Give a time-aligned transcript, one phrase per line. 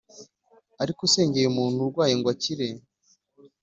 [0.81, 2.67] ariko usengeye umuntu urwaye ngo akire,